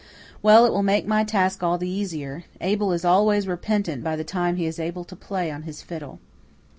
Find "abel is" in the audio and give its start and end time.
2.59-3.05